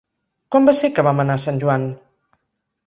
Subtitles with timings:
[0.55, 1.87] Quan va ser que vam anar a Sant Joan?